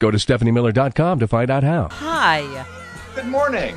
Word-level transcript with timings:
Go 0.00 0.10
to 0.10 0.16
StephanieMiller.com 0.18 1.18
to 1.20 1.28
find 1.28 1.50
out 1.50 1.62
how. 1.62 1.88
Hi. 1.92 2.66
Good 3.14 3.26
morning. 3.26 3.76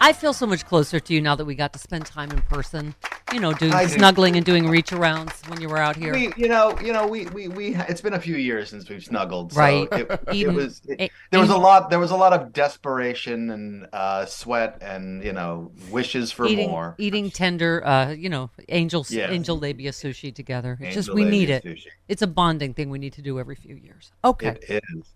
I 0.00 0.12
feel 0.12 0.32
so 0.32 0.46
much 0.46 0.66
closer 0.66 0.98
to 0.98 1.14
you 1.14 1.20
now 1.20 1.36
that 1.36 1.44
we 1.44 1.54
got 1.54 1.72
to 1.74 1.78
spend 1.78 2.06
time 2.06 2.30
in 2.32 2.42
person. 2.42 2.94
You 3.32 3.38
know, 3.38 3.52
doing 3.52 3.72
I 3.72 3.84
do. 3.84 3.90
snuggling 3.92 4.36
and 4.36 4.44
doing 4.44 4.68
reach 4.68 4.90
arounds 4.90 5.48
when 5.48 5.60
you 5.60 5.68
were 5.68 5.78
out 5.78 5.94
here. 5.94 6.12
We, 6.12 6.32
you 6.36 6.48
know, 6.48 6.76
you 6.80 6.92
know, 6.92 7.06
we, 7.06 7.26
we, 7.26 7.46
we. 7.46 7.76
It's 7.76 8.00
been 8.00 8.14
a 8.14 8.20
few 8.20 8.34
years 8.36 8.70
since 8.70 8.88
we've 8.88 9.04
snuggled, 9.04 9.52
so 9.52 9.60
Right. 9.60 9.88
It, 9.92 10.20
it 10.32 10.52
was. 10.52 10.82
It, 10.88 11.12
there 11.30 11.38
was 11.40 11.50
a 11.50 11.56
lot. 11.56 11.90
There 11.90 12.00
was 12.00 12.10
a 12.10 12.16
lot 12.16 12.32
of 12.32 12.52
desperation 12.52 13.50
and 13.50 13.86
uh, 13.92 14.26
sweat 14.26 14.78
and 14.80 15.22
you 15.22 15.32
know 15.32 15.70
wishes 15.90 16.32
for 16.32 16.46
eating, 16.46 16.70
more. 16.70 16.96
eating 16.98 17.30
tender, 17.30 17.86
uh, 17.86 18.10
you 18.10 18.28
know, 18.28 18.50
angel 18.68 19.06
Yeah. 19.08 19.30
angel 19.30 19.56
labia 19.58 19.92
sushi 19.92 20.34
together. 20.34 20.76
It's 20.80 20.94
just 20.94 21.14
we 21.14 21.24
need 21.24 21.50
it. 21.50 21.64
sushi. 21.64 21.86
It's 22.08 22.22
a 22.22 22.26
bonding 22.26 22.74
thing 22.74 22.90
we 22.90 22.98
need 22.98 23.12
to 23.12 23.22
do 23.22 23.38
every 23.38 23.54
few 23.54 23.76
years. 23.76 24.10
Okay. 24.24 24.56
It 24.68 24.84
is. 24.94 25.04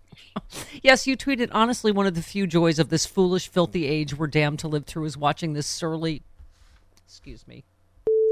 Yes, 0.81 1.05
you 1.05 1.17
tweeted 1.17 1.49
honestly 1.51 1.91
one 1.91 2.07
of 2.07 2.15
the 2.15 2.21
few 2.21 2.47
joys 2.47 2.79
of 2.79 2.87
this 2.87 3.05
foolish, 3.05 3.49
filthy 3.49 3.85
age 3.85 4.17
we're 4.17 4.27
damned 4.27 4.59
to 4.59 4.67
live 4.69 4.85
through 4.85 5.03
is 5.05 5.17
watching 5.17 5.51
this 5.53 5.67
surly 5.67 6.21
excuse 7.05 7.45
me 7.47 7.65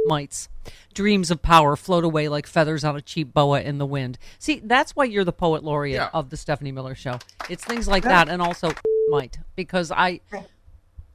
mites 0.06 0.50
dreams 0.94 1.32
of 1.32 1.42
power 1.42 1.76
float 1.76 2.04
away 2.04 2.30
like 2.30 2.46
feathers 2.48 2.84
on 2.84 2.96
a 2.96 3.02
cheap 3.02 3.34
boa 3.34 3.62
in 3.62 3.78
the 3.80 3.86
wind. 3.86 4.18
See, 4.40 4.62
that's 4.64 4.96
why 4.96 5.06
you're 5.06 5.24
the 5.24 5.34
poet 5.34 5.64
laureate 5.64 5.96
Yeah. 5.96 6.10
of 6.14 6.30
the 6.30 6.38
Stephanie 6.38 6.72
Miller 6.72 6.96
show. 6.96 7.20
It's 7.50 7.64
things 7.66 7.88
like 7.88 8.04
that 8.04 8.30
and 8.30 8.42
also 8.42 8.72
mite 9.10 9.40
because 9.56 9.92
I 9.92 10.20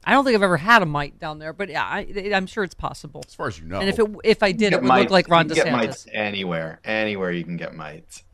I 0.05 0.13
don't 0.13 0.23
think 0.23 0.35
I've 0.35 0.43
ever 0.43 0.57
had 0.57 0.81
a 0.81 0.85
mite 0.85 1.19
down 1.19 1.39
there, 1.39 1.51
but 1.53 1.69
yeah, 1.69 1.83
I, 1.83 2.31
I'm 2.33 2.47
sure 2.47 2.63
it's 2.63 2.73
possible. 2.73 3.21
As 3.27 3.35
far 3.35 3.47
as 3.47 3.59
you 3.59 3.65
know. 3.65 3.79
And 3.79 3.89
if 3.89 3.99
it 3.99 4.07
if 4.23 4.43
I 4.43 4.51
did, 4.53 4.73
it 4.73 4.81
would 4.81 4.87
mites- 4.87 5.03
look 5.05 5.11
like 5.11 5.27
you 5.27 5.31
Ron 5.33 5.47
can 5.49 5.55
Get 5.55 5.71
mites 5.71 6.07
anywhere, 6.13 6.79
anywhere 6.83 7.31
you 7.31 7.43
can 7.43 7.57
get 7.57 7.75
mites. 7.75 8.23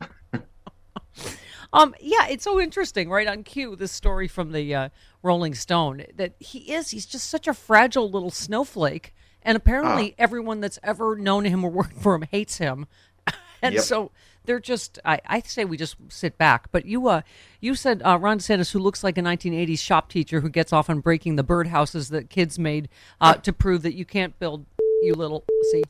Um, 1.72 1.94
yeah, 2.00 2.28
it's 2.28 2.44
so 2.44 2.60
interesting, 2.60 3.10
right 3.10 3.26
on 3.26 3.42
cue. 3.42 3.74
This 3.76 3.90
story 3.92 4.28
from 4.28 4.52
the 4.52 4.74
uh, 4.74 4.88
Rolling 5.22 5.52
Stone 5.54 6.04
that 6.14 6.34
he 6.38 6.72
is—he's 6.72 7.04
just 7.04 7.28
such 7.28 7.48
a 7.48 7.52
fragile 7.52 8.08
little 8.08 8.30
snowflake, 8.30 9.12
and 9.46 9.56
apparently 9.56 10.14
everyone 10.18 10.60
that's 10.60 10.78
ever 10.82 11.16
known 11.16 11.44
him 11.46 11.64
or 11.64 11.70
worked 11.70 11.96
for 11.96 12.14
him 12.14 12.22
hates 12.30 12.58
him, 12.58 12.86
and 13.62 13.76
Yep. 13.76 13.84
so 13.84 14.10
they're 14.44 14.60
just. 14.60 14.98
I, 15.04 15.20
I 15.26 15.40
say 15.40 15.64
we 15.64 15.76
just 15.76 15.96
sit 16.08 16.36
back. 16.36 16.70
But 16.70 16.84
you, 16.84 17.08
uh, 17.08 17.22
you 17.60 17.74
said 17.74 18.02
uh, 18.04 18.18
Ron 18.20 18.38
DeSantis, 18.38 18.70
who 18.72 18.78
looks 18.78 19.02
like 19.02 19.16
a 19.18 19.22
1980s 19.22 19.78
shop 19.78 20.08
teacher 20.10 20.40
who 20.40 20.48
gets 20.50 20.72
off 20.72 20.88
on 20.90 21.00
breaking 21.00 21.36
the 21.36 21.42
birdhouses 21.44 22.10
that 22.10 22.28
kids 22.30 22.58
made 22.58 22.88
uh, 23.20 23.34
to 23.34 23.52
prove 23.52 23.82
that 23.82 23.94
you 23.94 24.04
can't 24.04 24.38
build. 24.38 24.66
You 25.02 25.14
little 25.14 25.44
see, 25.72 25.82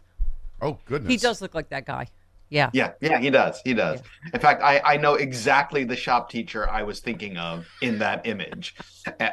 oh 0.62 0.78
goodness. 0.86 1.10
he 1.10 1.16
does 1.16 1.40
look 1.42 1.54
like 1.54 1.68
that 1.70 1.84
guy. 1.86 2.08
Yeah. 2.48 2.70
Yeah, 2.72 2.92
yeah, 3.00 3.18
he 3.18 3.30
does. 3.30 3.60
He 3.64 3.74
does. 3.74 4.00
In 4.32 4.38
fact, 4.40 4.62
I, 4.62 4.80
I 4.84 4.96
know 4.98 5.14
exactly 5.14 5.82
the 5.82 5.96
shop 5.96 6.30
teacher 6.30 6.68
I 6.70 6.84
was 6.84 7.00
thinking 7.00 7.36
of 7.36 7.66
in 7.82 7.98
that 7.98 8.24
image. 8.26 8.76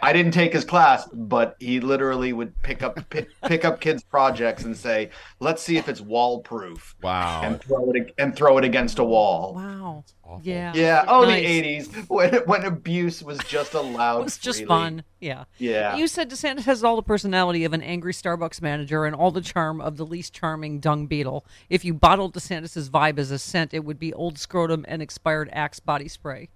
I 0.02 0.14
didn't 0.14 0.34
take 0.34 0.54
his 0.54 0.64
class, 0.66 1.08
but 1.14 1.56
he 1.60 1.80
literally 1.80 2.32
would 2.34 2.60
pick 2.62 2.84
up 2.84 3.10
pick, 3.10 3.30
pick 3.48 3.66
up 3.66 3.82
kids' 3.82 4.04
projects 4.04 4.64
and 4.64 4.76
say, 4.78 5.10
"Let's 5.40 5.62
see 5.64 5.78
if 5.78 5.90
it's 5.90 6.00
wall 6.02 6.42
proof," 6.42 6.96
Wow. 7.02 7.42
and 7.44 7.62
throw 7.62 7.92
it 7.92 8.14
and 8.18 8.36
throw 8.36 8.58
it 8.58 8.64
against 8.66 9.00
a 9.00 9.04
wall. 9.04 9.56
Wow. 9.56 10.04
awful. 10.24 10.42
Yeah. 10.44 10.74
Yeah. 10.76 11.06
Oh, 11.08 11.24
Nice. 11.24 11.42
the 11.44 11.48
'80s 11.48 12.10
when 12.10 12.34
when 12.46 12.64
abuse 12.66 13.24
was 13.24 13.40
just 13.40 13.74
allowed. 13.74 14.20
It 14.22 14.24
was 14.26 14.38
just 14.38 14.60
freely. 14.60 14.68
fun. 14.68 15.04
Yeah. 15.20 15.46
Yeah. 15.58 15.96
You 15.96 16.08
said 16.08 16.30
DeSantis 16.30 16.66
has 16.66 16.84
all 16.84 16.96
the 16.96 17.02
personality 17.02 17.64
of 17.66 17.74
an 17.74 17.82
angry 17.82 18.14
Starbucks 18.14 18.62
manager 18.62 19.06
and 19.06 19.16
all 19.16 19.32
the 19.32 19.42
charm 19.42 19.82
of 19.82 19.98
the 19.98 20.06
least 20.06 20.34
charming 20.34 20.80
dung 20.80 21.08
beetle. 21.08 21.46
If 21.70 21.84
you 21.84 21.94
bottled 21.94 22.34
DeSantis' 22.36 22.90
vibe 22.90 23.18
as 23.18 23.32
a 23.32 23.40
scent, 23.40 23.74
it 23.74 23.84
would 23.86 24.00
be 24.00 24.14
old 24.14 24.38
scrotum 24.38 24.86
and 24.88 25.02
expired 25.02 25.50
Axe 25.52 25.80
body 25.80 26.08
spray. 26.08 26.50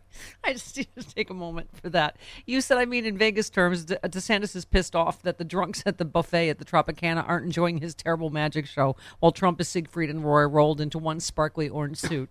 I 0.44 0.52
just 0.52 0.76
need 0.76 0.88
to 0.98 1.14
take 1.14 1.30
a 1.30 1.34
moment 1.34 1.68
for 1.80 1.88
that. 1.90 2.16
You 2.46 2.60
said, 2.60 2.78
I 2.78 2.84
mean, 2.84 3.04
in 3.04 3.16
Vegas 3.16 3.50
terms, 3.50 3.84
De- 3.84 4.04
uh, 4.04 4.08
DeSantis 4.08 4.54
is 4.56 4.64
pissed 4.64 4.94
off 4.94 5.22
that 5.22 5.38
the 5.38 5.44
drunks 5.44 5.82
at 5.86 5.98
the 5.98 6.04
buffet 6.04 6.48
at 6.48 6.58
the 6.58 6.64
Tropicana 6.64 7.26
aren't 7.26 7.46
enjoying 7.46 7.78
his 7.78 7.94
terrible 7.94 8.30
magic 8.30 8.66
show 8.66 8.96
while 9.20 9.32
Trump 9.32 9.60
is 9.60 9.68
Siegfried 9.68 10.10
and 10.10 10.24
Roy 10.24 10.42
rolled 10.42 10.80
into 10.80 10.98
one 10.98 11.20
sparkly 11.20 11.68
orange 11.68 11.98
suit. 11.98 12.30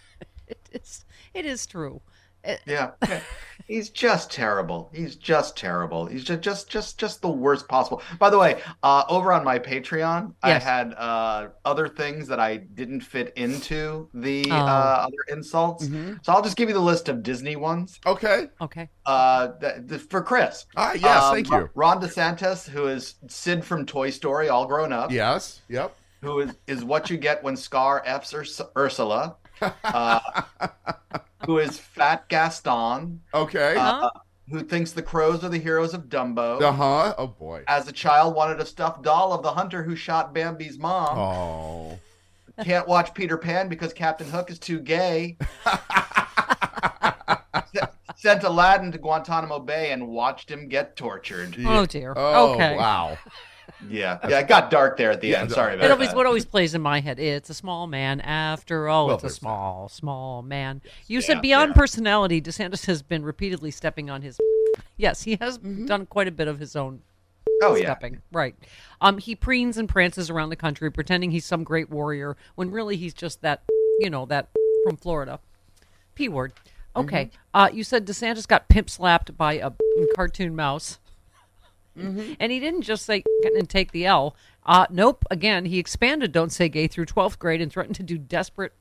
it 0.48 0.68
is. 0.72 1.04
It 1.34 1.46
is 1.46 1.66
true. 1.66 2.00
Yeah, 2.44 2.90
yeah. 3.06 3.20
he's 3.66 3.90
just 3.90 4.30
terrible. 4.32 4.90
He's 4.94 5.14
just 5.16 5.56
terrible. 5.56 6.06
He's 6.06 6.24
just 6.24 6.40
just 6.42 6.68
just 6.68 6.98
just 6.98 7.22
the 7.22 7.28
worst 7.28 7.68
possible. 7.68 8.02
By 8.18 8.30
the 8.30 8.38
way, 8.38 8.60
uh, 8.82 9.04
over 9.08 9.32
on 9.32 9.44
my 9.44 9.58
Patreon, 9.58 10.34
I 10.42 10.52
had 10.58 10.94
uh, 10.94 11.48
other 11.64 11.86
things 11.88 12.26
that 12.28 12.40
I 12.40 12.56
didn't 12.56 13.02
fit 13.02 13.32
into 13.36 14.08
the 14.14 14.44
Oh. 14.50 14.54
uh, 14.56 15.06
other 15.06 15.16
insults. 15.36 15.86
So 16.22 16.32
I'll 16.32 16.42
just 16.42 16.56
give 16.56 16.68
you 16.68 16.74
the 16.74 16.80
list 16.80 17.08
of 17.08 17.22
Disney 17.22 17.56
ones. 17.56 18.00
Okay. 18.06 18.48
Okay. 18.60 18.88
Uh, 19.06 19.48
that, 19.60 19.88
that- 19.88 20.10
for 20.10 20.22
Chris. 20.22 20.66
Ah, 20.76 20.94
yes, 20.94 21.22
Um, 21.24 21.34
thank 21.34 21.50
you. 21.50 21.70
Ron 21.74 22.00
DeSantis, 22.02 22.68
who 22.68 22.86
is 22.88 23.14
Sid 23.28 23.64
from 23.64 23.86
Toy 23.86 24.10
Story, 24.10 24.48
all 24.48 24.66
grown 24.66 24.92
up. 24.92 25.10
Yes. 25.12 25.62
Yep. 25.68 25.94
Who 26.22 26.40
is 26.40 26.56
is 26.66 26.84
what 26.84 27.10
you 27.10 27.16
get 27.16 27.42
when 27.42 27.56
Scar 27.56 28.02
f's 28.04 28.32
Urs- 28.32 28.68
Ursula. 28.76 29.36
Uh, 29.84 30.18
who 31.46 31.58
is 31.58 31.78
Fat 31.78 32.28
Gaston. 32.28 33.20
Okay. 33.34 33.76
Uh, 33.76 34.08
who 34.50 34.60
thinks 34.60 34.92
the 34.92 35.02
crows 35.02 35.44
are 35.44 35.48
the 35.48 35.58
heroes 35.58 35.94
of 35.94 36.08
Dumbo. 36.08 36.60
Uh 36.60 36.72
huh. 36.72 37.14
Oh 37.18 37.26
boy. 37.26 37.64
As 37.68 37.88
a 37.88 37.92
child, 37.92 38.34
wanted 38.34 38.60
a 38.60 38.66
stuffed 38.66 39.02
doll 39.02 39.32
of 39.32 39.42
the 39.42 39.52
hunter 39.52 39.82
who 39.82 39.96
shot 39.96 40.34
Bambi's 40.34 40.78
mom. 40.78 41.18
Oh. 41.18 41.98
Can't 42.64 42.86
watch 42.86 43.14
Peter 43.14 43.38
Pan 43.38 43.68
because 43.68 43.92
Captain 43.92 44.28
Hook 44.28 44.50
is 44.50 44.58
too 44.58 44.78
gay. 44.78 45.38
S- 47.74 47.88
Sent 48.16 48.44
Aladdin 48.44 48.92
to 48.92 48.98
Guantanamo 48.98 49.58
Bay 49.60 49.92
and 49.92 50.08
watched 50.08 50.50
him 50.50 50.68
get 50.68 50.96
tortured. 50.96 51.56
Oh 51.64 51.86
dear. 51.86 52.12
Oh 52.14 52.54
okay. 52.54 52.76
wow. 52.76 53.16
Yeah, 53.88 54.18
yeah, 54.28 54.38
it 54.40 54.48
got 54.48 54.70
dark 54.70 54.96
there 54.96 55.10
at 55.10 55.20
the 55.20 55.28
Yeah, 55.28 55.40
end. 55.42 55.50
Sorry 55.52 55.74
about 55.74 55.84
It 55.84 55.90
always 55.90 56.08
that. 56.10 56.16
what 56.16 56.26
always 56.26 56.44
plays 56.44 56.74
in 56.74 56.80
my 56.82 57.00
head. 57.00 57.18
It's 57.18 57.50
a 57.50 57.54
small 57.54 57.86
man 57.86 58.20
after 58.20 58.88
all. 58.88 59.06
Well, 59.06 59.16
it's 59.16 59.22
a 59.22 59.26
there's 59.26 59.34
that. 59.34 59.40
small, 59.40 59.88
small 59.88 60.42
man. 60.42 60.82
You 61.08 61.20
said 61.20 61.42
beyond 61.42 61.70
yeah. 61.70 61.74
personality, 61.80 62.40
DeSantis 62.40 62.86
has 62.86 63.02
been 63.02 63.24
repeatedly 63.24 63.70
stepping 63.70 64.08
on 64.10 64.22
his. 64.22 64.38
Yes, 64.96 65.22
he 65.22 65.36
has 65.40 65.58
Mm-hmm. 65.58 65.86
done 65.86 66.06
quite 66.06 66.28
a 66.28 66.30
bit 66.30 66.48
of 66.48 66.58
his 66.60 66.76
own 66.76 67.00
Oh, 67.62 67.74
yeah. 67.74 67.84
stepping. 67.86 68.22
Right. 68.30 68.54
Um, 69.00 69.18
he 69.18 69.34
preens 69.34 69.76
and 69.76 69.88
prances 69.88 70.30
around 70.30 70.50
the 70.50 70.56
country, 70.56 70.90
pretending 70.92 71.30
he's 71.32 71.44
some 71.44 71.64
great 71.64 71.90
warrior, 71.90 72.36
when 72.54 72.70
really 72.70 72.96
he's 72.96 73.12
just 73.14 73.42
that, 73.42 73.62
you 73.98 74.10
know, 74.10 74.26
that 74.26 74.48
from 74.86 74.96
Florida. 74.96 75.40
P 76.14 76.28
word. 76.28 76.52
Okay. 76.94 77.30
Uh, 77.54 77.68
you 77.72 77.84
said 77.84 78.06
DeSantis 78.06 78.46
got 78.46 78.68
pimp 78.68 78.88
slapped 78.90 79.36
by 79.36 79.54
a 79.54 79.72
cartoon 80.14 80.54
mouse. 80.54 80.98
And 81.96 82.52
he 82.52 82.60
didn't 82.60 82.82
just 82.82 83.04
say 83.04 83.22
and 83.56 83.68
take 83.68 83.92
the 83.92 84.06
L. 84.06 84.34
Uh, 84.64 84.86
nope. 84.90 85.24
Again, 85.30 85.64
he 85.64 85.78
expanded 85.78 86.32
"Don't 86.32 86.50
Say 86.50 86.68
Gay" 86.68 86.86
through 86.86 87.06
12th 87.06 87.38
grade 87.38 87.60
and 87.60 87.70
threatened 87.72 87.96
to 87.96 88.02
do 88.02 88.16
desperate, 88.16 88.72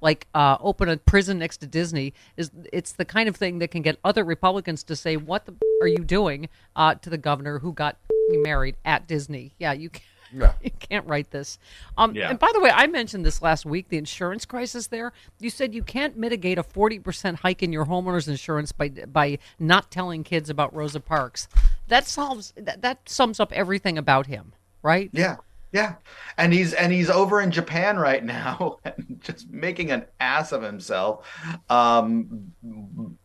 like 0.00 0.26
uh, 0.34 0.56
open 0.60 0.88
a 0.88 0.96
prison 0.96 1.38
next 1.38 1.58
to 1.58 1.66
Disney. 1.66 2.14
Is 2.36 2.50
it's 2.72 2.92
the 2.92 3.04
kind 3.04 3.28
of 3.28 3.36
thing 3.36 3.58
that 3.58 3.70
can 3.70 3.82
get 3.82 3.98
other 4.04 4.24
Republicans 4.24 4.82
to 4.84 4.96
say, 4.96 5.16
"What 5.16 5.46
the 5.46 5.54
are 5.82 5.88
you 5.88 5.98
doing?" 5.98 6.48
Uh, 6.74 6.94
to 6.96 7.10
the 7.10 7.18
governor 7.18 7.58
who 7.58 7.72
got 7.72 7.96
married 8.30 8.76
at 8.84 9.06
Disney. 9.06 9.54
Yeah, 9.58 9.72
you. 9.72 9.90
Can, 9.90 10.02
Yeah. 10.34 10.52
You 10.62 10.70
can't 10.78 11.06
write 11.06 11.30
this. 11.30 11.58
Um, 11.98 12.14
Yeah. 12.14 12.30
And 12.30 12.38
by 12.38 12.50
the 12.54 12.60
way, 12.60 12.70
I 12.70 12.86
mentioned 12.86 13.26
this 13.26 13.42
last 13.42 13.66
week 13.66 13.88
the 13.90 13.98
insurance 13.98 14.46
crisis 14.46 14.86
there. 14.86 15.12
You 15.38 15.50
said 15.50 15.74
you 15.74 15.82
can't 15.82 16.16
mitigate 16.16 16.56
a 16.56 16.62
40% 16.62 17.36
hike 17.36 17.62
in 17.62 17.72
your 17.72 17.84
homeowner's 17.84 18.28
insurance 18.28 18.72
by 18.72 18.88
by 18.88 19.38
not 19.58 19.90
telling 19.90 20.24
kids 20.24 20.48
about 20.48 20.74
Rosa 20.74 21.00
Parks. 21.00 21.48
That 21.92 22.06
solves 22.06 22.54
that, 22.56 22.80
that 22.80 23.06
sums 23.06 23.38
up 23.38 23.52
everything 23.52 23.98
about 23.98 24.26
him, 24.26 24.54
right? 24.82 25.10
Yeah, 25.12 25.36
yeah, 25.72 25.96
and 26.38 26.50
he's 26.50 26.72
and 26.72 26.90
he's 26.90 27.10
over 27.10 27.42
in 27.42 27.50
Japan 27.50 27.98
right 27.98 28.24
now, 28.24 28.78
and 28.86 29.18
just 29.20 29.50
making 29.50 29.90
an 29.90 30.06
ass 30.18 30.52
of 30.52 30.62
himself. 30.62 31.28
Um, 31.68 32.54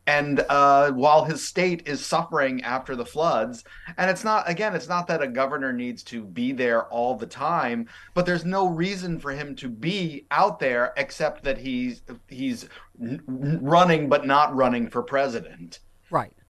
and 0.06 0.42
uh, 0.50 0.92
while 0.92 1.24
his 1.24 1.48
state 1.48 1.88
is 1.88 2.06
suffering 2.06 2.62
after 2.64 2.98
the 2.98 3.06
floods, 3.06 3.64
and 3.98 4.12
it's 4.12 4.26
not 4.26 4.50
again, 4.50 4.76
it's 4.76 4.90
not 4.90 5.08
that 5.08 5.22
a 5.22 5.30
governor 5.30 5.72
needs 5.72 6.04
to 6.04 6.26
be 6.26 6.52
there 6.52 6.88
all 6.88 7.16
the 7.16 7.26
time, 7.26 7.88
but 8.14 8.26
there's 8.26 8.44
no 8.44 8.68
reason 8.68 9.18
for 9.18 9.32
him 9.32 9.56
to 9.56 9.70
be 9.70 10.26
out 10.30 10.60
there 10.60 10.92
except 10.98 11.42
that 11.46 11.58
he's 11.58 12.02
he's 12.28 12.68
running 12.98 14.10
but 14.10 14.28
not 14.28 14.54
running 14.54 14.90
for 14.90 15.04
president. 15.04 15.80
Right. 16.12 16.34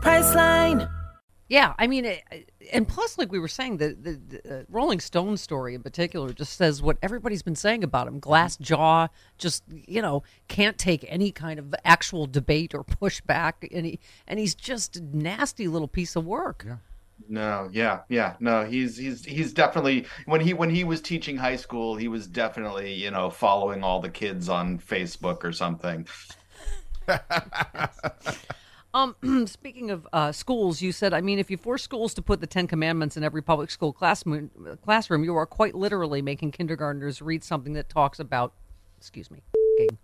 Priceline. 0.00 0.90
Yeah, 1.50 1.74
I 1.78 1.88
mean, 1.88 2.04
it, 2.04 2.52
and 2.72 2.86
plus, 2.86 3.18
like 3.18 3.32
we 3.32 3.40
were 3.40 3.48
saying, 3.48 3.78
the, 3.78 3.96
the, 4.00 4.20
the 4.28 4.60
uh, 4.60 4.62
Rolling 4.68 5.00
Stone 5.00 5.36
story 5.36 5.74
in 5.74 5.82
particular 5.82 6.32
just 6.32 6.56
says 6.56 6.80
what 6.80 6.96
everybody's 7.02 7.42
been 7.42 7.56
saying 7.56 7.82
about 7.82 8.06
him: 8.06 8.20
glass 8.20 8.56
jaw, 8.56 9.08
just 9.36 9.64
you 9.68 10.00
know, 10.00 10.22
can't 10.46 10.78
take 10.78 11.04
any 11.08 11.32
kind 11.32 11.58
of 11.58 11.74
actual 11.84 12.26
debate 12.26 12.72
or 12.72 12.84
pushback, 12.84 13.68
and 13.76 13.84
he 13.84 13.98
and 14.28 14.38
he's 14.38 14.54
just 14.54 14.96
a 14.96 15.00
nasty 15.02 15.66
little 15.66 15.88
piece 15.88 16.14
of 16.14 16.24
work. 16.24 16.64
No, 17.28 17.68
yeah, 17.72 18.02
yeah, 18.08 18.36
no, 18.38 18.64
he's 18.64 18.96
he's 18.96 19.24
he's 19.24 19.52
definitely 19.52 20.06
when 20.26 20.40
he 20.40 20.54
when 20.54 20.70
he 20.70 20.84
was 20.84 21.00
teaching 21.00 21.36
high 21.36 21.56
school, 21.56 21.96
he 21.96 22.06
was 22.06 22.28
definitely 22.28 22.94
you 22.94 23.10
know 23.10 23.28
following 23.28 23.82
all 23.82 24.00
the 24.00 24.08
kids 24.08 24.48
on 24.48 24.78
Facebook 24.78 25.42
or 25.42 25.52
something. 25.52 26.06
Um, 28.92 29.14
speaking 29.46 29.90
of 29.90 30.06
uh, 30.12 30.32
schools, 30.32 30.82
you 30.82 30.92
said, 30.92 31.14
I 31.14 31.20
mean, 31.20 31.38
if 31.38 31.50
you 31.50 31.56
force 31.56 31.82
schools 31.82 32.14
to 32.14 32.22
put 32.22 32.40
the 32.40 32.46
Ten 32.46 32.66
Commandments 32.66 33.16
in 33.16 33.22
every 33.22 33.42
public 33.42 33.70
school 33.70 33.92
classroom, 33.92 34.50
classroom, 34.82 35.24
you 35.24 35.36
are 35.36 35.46
quite 35.46 35.74
literally 35.74 36.22
making 36.22 36.52
kindergartners 36.52 37.22
read 37.22 37.44
something 37.44 37.74
that 37.74 37.88
talks 37.88 38.18
about, 38.18 38.52
excuse 38.98 39.30
me, 39.30 39.42
game. 39.78 39.98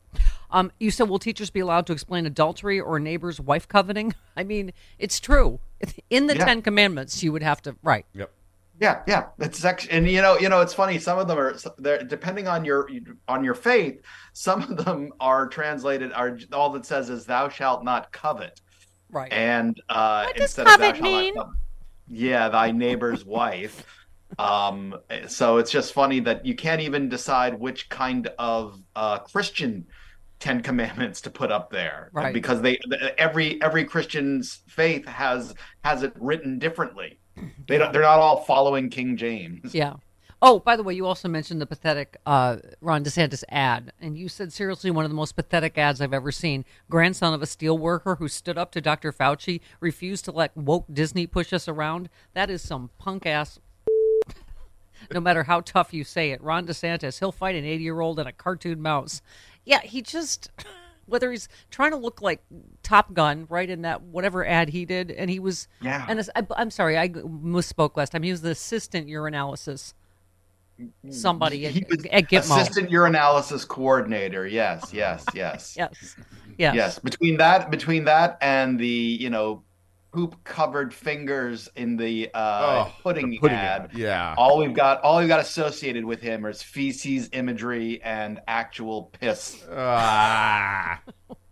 Um, 0.51 0.71
you 0.79 0.91
said, 0.91 1.09
will 1.09 1.19
teachers 1.19 1.51
be 1.51 1.61
allowed 1.61 1.87
to 1.89 1.93
explain 1.93 2.27
adultery 2.27 2.81
or 2.81 3.01
neighbor's 3.01 3.41
wife 3.41 3.67
coveting? 3.67 4.15
I 4.37 4.45
mean, 4.45 4.73
it's 4.99 5.19
true. 5.19 5.59
In 6.11 6.27
the 6.29 6.37
Yeah. 6.37 6.45
Ten 6.45 6.63
Commandments, 6.63 7.23
you 7.23 7.33
would 7.33 7.43
have 7.43 7.61
to, 7.63 7.77
right. 7.83 8.07
Yep. 8.15 8.31
Yeah, 8.79 9.01
yeah, 9.07 9.29
it's 9.39 9.65
actually, 9.65 9.93
and 9.93 10.07
you 10.07 10.21
know, 10.21 10.39
you 10.39 10.51
know, 10.51 10.61
it's 10.61 10.75
funny. 10.75 10.99
Some 10.99 11.19
of 11.19 11.29
them 11.29 11.39
are 11.39 11.57
they're 11.79 12.05
depending 12.05 12.47
on 12.47 12.63
your 12.63 12.87
on 13.27 13.43
your 13.43 13.55
faith. 13.55 14.03
Some 14.35 14.61
of 14.61 14.85
them 14.85 15.15
are 15.19 15.49
translated. 15.49 16.13
Are 16.13 16.39
all 16.53 16.69
that 16.73 16.85
says 16.85 17.09
is 17.09 17.25
"Thou 17.25 17.49
shalt 17.49 17.85
not 17.85 18.13
covet," 18.13 18.61
Right. 19.11 19.33
and 19.33 19.81
uh, 19.89 20.25
What 20.27 20.39
instead 20.39 20.67
of 20.67 20.79
"Thou 20.79 20.93
covet 20.93 20.97
shalt 20.97 21.03
not 21.05 21.21
mean? 21.21 21.35
covet," 21.35 21.53
yeah, 22.09 22.49
thy 22.49 22.71
neighbor's 22.71 23.25
wife. 23.41 23.85
Um, 24.39 24.97
so 25.29 25.59
it's 25.59 25.71
just 25.71 25.93
funny 25.93 26.21
that 26.21 26.45
you 26.45 26.55
can't 26.57 26.81
even 26.81 27.09
decide 27.09 27.59
which 27.59 27.89
kind 27.89 28.29
of 28.39 28.81
uh, 28.97 29.19
Christian 29.21 29.87
Ten 30.41 30.63
Commandments 30.63 31.21
to 31.23 31.31
put 31.31 31.51
up 31.53 31.71
there, 31.71 32.11
Right. 32.13 32.35
Because 32.35 32.61
they 32.61 32.79
every 33.17 33.63
every 33.63 33.85
Christian's 33.85 34.63
faith 34.69 35.07
has 35.07 35.55
has 35.85 36.03
it 36.03 36.13
written 36.19 36.59
differently. 36.59 37.19
They 37.69 37.79
don't. 37.79 37.93
They're 37.93 38.03
not 38.03 38.19
all 38.19 38.43
following 38.45 38.91
King 38.91 39.17
James. 39.17 39.75
Yeah. 39.75 39.95
Oh, 40.43 40.59
by 40.59 40.77
the 40.77 40.83
way, 40.83 40.93
you 40.93 41.07
also 41.07 41.29
mentioned 41.29 41.63
the 41.63 41.67
pathetic 41.67 42.19
uh, 42.27 42.59
Ron 42.83 43.03
DeSantis 43.03 43.43
ad, 43.49 43.93
and 44.01 44.19
you 44.19 44.29
said 44.29 44.53
seriously 44.53 44.91
one 44.91 45.07
of 45.07 45.11
the 45.11 45.17
most 45.17 45.35
pathetic 45.35 45.79
ads 45.79 46.01
I've 46.01 46.13
ever 46.13 46.31
seen. 46.31 46.67
Grandson 46.91 47.33
of 47.33 47.41
a 47.41 47.47
steel 47.47 47.79
worker 47.79 48.17
who 48.17 48.29
stood 48.29 48.59
up 48.59 48.71
to 48.73 48.83
Dr. 48.83 49.13
Fauci, 49.13 49.61
refused 49.81 50.27
to 50.27 50.33
let 50.33 50.55
woke 50.55 50.85
Disney 50.93 51.27
push 51.27 51.55
us 51.55 51.69
around. 51.69 52.11
That 52.35 52.51
is 52.51 52.61
some 52.61 52.91
punk 52.99 53.25
ass. 53.25 53.59
no 55.13 55.21
matter 55.21 55.45
how 55.45 55.63
tough 55.63 55.95
you 55.95 56.05
say 56.05 56.33
it, 56.33 56.43
Ron 56.43 56.67
DeSantis, 56.67 57.19
he'll 57.19 57.33
fight 57.33 57.55
an 57.55 57.65
80 57.65 57.83
year 57.83 58.01
old 58.01 58.19
and 58.19 58.29
a 58.29 58.33
cartoon 58.33 58.83
mouse. 58.83 59.23
Yeah, 59.65 59.81
he 59.81 60.03
just. 60.03 60.51
Whether 61.09 61.31
he's 61.31 61.49
trying 61.71 61.93
to 61.93 61.97
look 61.97 62.21
like 62.21 62.43
Top 62.83 63.15
Gun, 63.15 63.47
right 63.49 63.71
in 63.71 63.83
that 63.83 64.03
whatever 64.03 64.45
ad 64.45 64.71
he 64.71 64.85
did, 64.85 65.13
and 65.13 65.31
he 65.31 65.39
was, 65.39 65.69
Yeah. 65.81 66.05
And 66.09 66.29
I, 66.35 66.45
I'm 66.57 66.73
sorry, 66.73 66.99
I 66.99 67.11
misspoke 67.11 67.97
last 67.97 68.11
time. 68.11 68.25
He 68.25 68.33
was 68.33 68.43
the 68.43 68.51
assistant 68.51 69.07
urinalysis 69.07 69.95
somebody 71.11 71.67
at, 71.67 71.73
He 71.73 71.85
was 71.89 72.05
at 72.13 72.29
Gitmo. 72.29 72.39
assistant 72.61 72.91
urinalysis 72.91 73.67
coordinator. 73.67 74.47
Yes, 74.47 74.93
yes, 74.93 75.25
yes, 75.35 75.75
Yes. 75.79 76.17
Yes. 76.59 76.75
yes. 76.75 76.99
Between 76.99 77.37
that, 77.39 77.71
between 77.71 78.05
that, 78.07 78.39
and 78.41 78.79
the 78.79 78.87
you 78.87 79.31
know, 79.31 79.63
poop 80.13 80.43
covered 80.45 80.95
fingers 80.95 81.69
in 81.77 81.97
the 81.99 82.31
uh, 82.33 82.87
Oh, 82.89 82.93
pudding, 83.03 83.29
the 83.31 83.39
pudding 83.39 83.59
ad. 83.59 83.83
ad, 83.83 83.91
yeah. 83.99 84.35
All 84.39 84.59
we've 84.59 84.73
got, 84.73 85.03
all 85.03 85.19
we've 85.19 85.29
got 85.29 85.41
associated 85.41 86.05
with 86.07 86.21
him 86.23 86.47
is 86.47 86.63
feces 86.63 87.29
imagery 87.33 88.01
and 88.03 88.41
actual 88.49 89.05
piss. 89.21 89.63
Ah. 89.71 91.01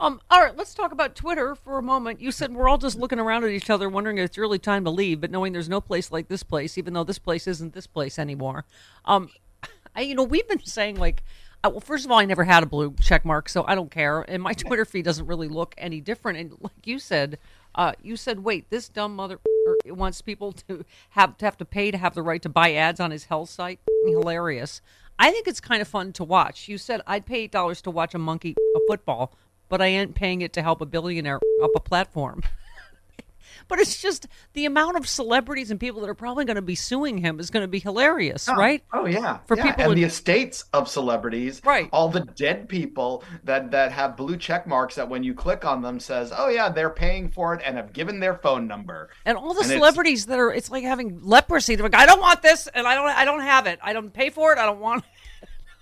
Um, 0.00 0.18
all 0.30 0.40
right, 0.40 0.56
let's 0.56 0.72
talk 0.72 0.92
about 0.92 1.14
Twitter 1.14 1.54
for 1.54 1.76
a 1.76 1.82
moment. 1.82 2.22
You 2.22 2.32
said 2.32 2.54
we're 2.54 2.70
all 2.70 2.78
just 2.78 2.98
looking 2.98 3.18
around 3.18 3.44
at 3.44 3.50
each 3.50 3.68
other, 3.68 3.86
wondering 3.86 4.16
if 4.16 4.24
it's 4.24 4.38
really 4.38 4.58
time 4.58 4.84
to 4.84 4.90
leave, 4.90 5.20
but 5.20 5.30
knowing 5.30 5.52
there's 5.52 5.68
no 5.68 5.82
place 5.82 6.10
like 6.10 6.28
this 6.28 6.42
place, 6.42 6.78
even 6.78 6.94
though 6.94 7.04
this 7.04 7.18
place 7.18 7.46
isn't 7.46 7.74
this 7.74 7.86
place 7.86 8.18
anymore. 8.18 8.64
Um, 9.04 9.28
I, 9.94 10.00
you 10.00 10.14
know, 10.14 10.22
we've 10.22 10.48
been 10.48 10.64
saying 10.64 10.96
like, 10.96 11.22
uh, 11.62 11.68
well, 11.68 11.80
first 11.80 12.06
of 12.06 12.10
all, 12.10 12.18
I 12.18 12.24
never 12.24 12.44
had 12.44 12.62
a 12.62 12.66
blue 12.66 12.94
check 13.02 13.26
mark, 13.26 13.50
so 13.50 13.62
I 13.68 13.74
don't 13.74 13.90
care, 13.90 14.22
and 14.22 14.42
my 14.42 14.52
Twitter 14.54 14.86
feed 14.86 15.04
doesn't 15.04 15.26
really 15.26 15.48
look 15.48 15.74
any 15.76 16.00
different. 16.00 16.38
And 16.38 16.56
like 16.62 16.86
you 16.86 16.98
said, 16.98 17.38
uh, 17.74 17.92
you 18.02 18.16
said, 18.16 18.42
wait, 18.42 18.70
this 18.70 18.88
dumb 18.88 19.14
mother 19.14 19.38
wants 19.86 20.22
people 20.22 20.52
to 20.52 20.86
have 21.10 21.36
to 21.36 21.44
have 21.44 21.58
to 21.58 21.66
pay 21.66 21.90
to 21.90 21.98
have 21.98 22.14
the 22.14 22.22
right 22.22 22.40
to 22.40 22.48
buy 22.48 22.72
ads 22.72 23.00
on 23.00 23.10
his 23.10 23.24
health 23.24 23.50
site. 23.50 23.80
Hilarious. 24.06 24.80
I 25.18 25.30
think 25.30 25.46
it's 25.46 25.60
kind 25.60 25.82
of 25.82 25.88
fun 25.88 26.14
to 26.14 26.24
watch. 26.24 26.68
You 26.68 26.78
said 26.78 27.02
I'd 27.06 27.26
pay 27.26 27.40
eight 27.40 27.52
dollars 27.52 27.82
to 27.82 27.90
watch 27.90 28.14
a 28.14 28.18
monkey 28.18 28.56
a 28.74 28.80
football, 28.88 29.34
but 29.70 29.80
I 29.80 29.86
ain't 29.86 30.14
paying 30.14 30.42
it 30.42 30.52
to 30.52 30.62
help 30.62 30.82
a 30.82 30.86
billionaire 30.86 31.40
up 31.62 31.70
a 31.74 31.80
platform. 31.80 32.42
but 33.68 33.78
it's 33.78 34.02
just 34.02 34.26
the 34.54 34.64
amount 34.66 34.96
of 34.96 35.08
celebrities 35.08 35.70
and 35.70 35.78
people 35.78 36.00
that 36.00 36.10
are 36.10 36.14
probably 36.14 36.44
going 36.44 36.56
to 36.56 36.62
be 36.62 36.74
suing 36.74 37.18
him 37.18 37.38
is 37.38 37.50
going 37.50 37.62
to 37.62 37.68
be 37.68 37.78
hilarious, 37.78 38.48
Oh, 38.48 38.56
right? 38.56 38.82
Oh 38.92 39.06
yeah, 39.06 39.38
For 39.46 39.56
Yeah, 39.56 39.62
people 39.62 39.82
and 39.84 39.92
in- 39.92 39.98
the 39.98 40.04
estates 40.04 40.64
of 40.72 40.88
celebrities, 40.88 41.62
Right. 41.64 41.88
All 41.92 42.08
the 42.08 42.20
dead 42.20 42.68
people 42.68 43.22
that 43.44 43.70
that 43.70 43.92
have 43.92 44.16
blue 44.16 44.36
check 44.36 44.66
marks 44.66 44.96
that 44.96 45.08
when 45.08 45.22
you 45.22 45.34
click 45.34 45.64
on 45.64 45.82
them 45.82 46.00
says, 46.00 46.32
"Oh 46.36 46.48
yeah, 46.48 46.68
they're 46.68 46.90
paying 46.90 47.28
for 47.30 47.54
it 47.54 47.62
and 47.64 47.76
have 47.76 47.92
given 47.92 48.18
their 48.18 48.34
phone 48.34 48.66
number." 48.66 49.10
And 49.24 49.38
all 49.38 49.54
the 49.54 49.60
And 49.60 49.70
it's- 49.70 49.78
celebrities 49.78 50.26
that 50.26 50.38
are, 50.40 50.52
it's 50.52 50.70
like 50.70 50.82
having 50.82 51.20
leprosy. 51.22 51.76
They're 51.76 51.84
like, 51.86 51.94
I 51.94 52.06
don't 52.06 52.20
want 52.20 52.42
this, 52.42 52.66
and 52.66 52.86
I 52.88 52.94
don't, 52.96 53.06
I 53.08 53.24
don't 53.24 53.40
have 53.40 53.66
it. 53.66 53.78
I 53.82 53.92
don't 53.92 54.12
pay 54.12 54.30
for 54.30 54.52
it. 54.52 54.58
I 54.58 54.66
don't 54.66 54.80
want. 54.80 55.04